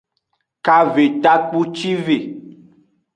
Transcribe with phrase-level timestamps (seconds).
[0.65, 2.17] Kave takpucive.